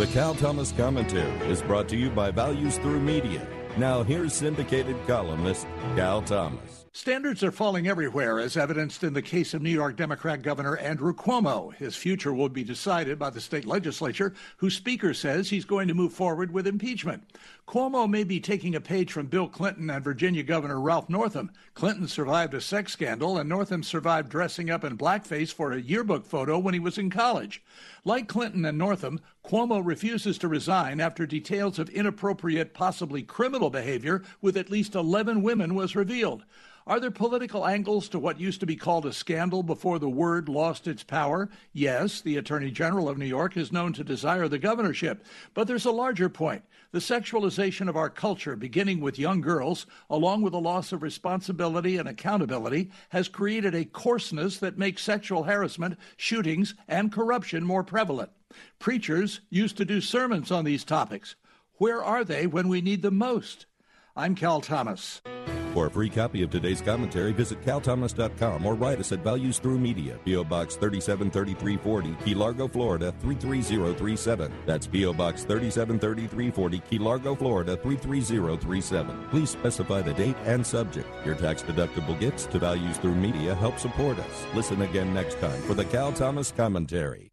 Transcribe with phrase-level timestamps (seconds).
[0.00, 3.46] The Cal Thomas Commentary is brought to you by Values Through Media.
[3.76, 6.86] Now, here's syndicated columnist Cal Thomas.
[6.92, 11.14] Standards are falling everywhere, as evidenced in the case of New York Democrat Governor Andrew
[11.14, 11.72] Cuomo.
[11.74, 15.94] His future will be decided by the state legislature, whose speaker says he's going to
[15.94, 17.22] move forward with impeachment.
[17.68, 21.52] Cuomo may be taking a page from Bill Clinton and Virginia Governor Ralph Northam.
[21.74, 26.26] Clinton survived a sex scandal, and Northam survived dressing up in blackface for a yearbook
[26.26, 27.62] photo when he was in college.
[28.04, 34.22] Like Clinton and Northam, Cuomo refuses to resign after details of inappropriate, possibly criminal behavior
[34.40, 36.44] with at least 11 women was revealed.
[36.86, 40.48] Are there political angles to what used to be called a scandal before the word
[40.48, 41.48] lost its power?
[41.72, 45.24] Yes, the Attorney General of New York is known to desire the governorship.
[45.52, 46.62] But there's a larger point.
[46.92, 51.96] The sexualization of our culture, beginning with young girls, along with a loss of responsibility
[51.96, 58.30] and accountability, has created a coarseness that makes sexual harassment, shootings, and corruption more prevalent.
[58.78, 61.36] Preachers used to do sermons on these topics.
[61.74, 63.66] Where are they when we need them most?
[64.16, 65.22] I'm Cal Thomas.
[65.72, 69.78] For a free copy of today's commentary, visit calthomas.com or write us at Values Through
[69.78, 70.44] Media, P.O.
[70.44, 74.52] Box 373340, Key Largo, Florida 33037.
[74.66, 75.12] That's P.O.
[75.12, 79.28] Box 373340, Key Largo, Florida 33037.
[79.30, 81.08] Please specify the date and subject.
[81.24, 84.46] Your tax deductible gifts to Values Through Media help support us.
[84.54, 87.29] Listen again next time for the Cal Thomas Commentary.